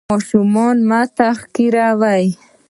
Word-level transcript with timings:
ماشومان 0.09 0.77
مه 0.89 1.01
تحقیروئ. 1.17 2.25